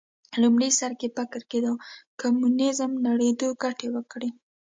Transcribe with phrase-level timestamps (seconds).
[0.41, 1.71] لومړي سر کې فکر کېده
[2.21, 4.29] کمونیزم نړېدو ګټه وکړي